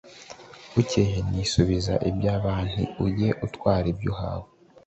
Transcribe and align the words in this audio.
bukeye 0.73 1.17
ntisubiza 1.29 1.93
ibyabanti 2.09 2.83
ujye 3.05 3.29
utwara 3.45 3.85
ibyo 3.93 4.09
uhawe 4.13 4.47